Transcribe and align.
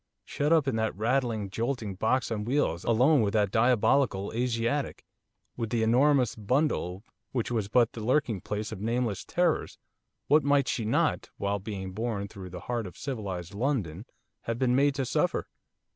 shut 0.25 0.51
up 0.51 0.67
in 0.67 0.75
that 0.77 0.95
rattling, 0.97 1.47
jolting 1.47 1.93
box 1.93 2.31
on 2.31 2.43
wheels, 2.43 2.83
alone 2.85 3.21
with 3.21 3.33
that 3.33 3.51
diabolical 3.51 4.33
Asiatic, 4.33 5.05
with 5.55 5.69
the 5.69 5.83
enormous 5.83 6.35
bundle, 6.35 7.03
which 7.33 7.51
was 7.51 7.67
but 7.67 7.91
the 7.93 8.03
lurking 8.03 8.41
place 8.41 8.71
of 8.71 8.81
nameless 8.81 9.23
terrors, 9.23 9.77
what 10.25 10.43
might 10.43 10.67
she 10.67 10.85
not, 10.85 11.29
while 11.37 11.59
being 11.59 11.91
borne 11.91 12.27
through 12.27 12.49
the 12.49 12.61
heart 12.61 12.87
of 12.87 12.97
civilised 12.97 13.53
London, 13.53 14.05
have 14.45 14.57
been 14.57 14.75
made 14.75 14.95
to 14.95 15.05
suffer? 15.05 15.47